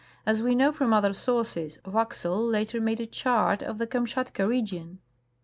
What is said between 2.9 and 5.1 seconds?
a chart of the Kamschatka region.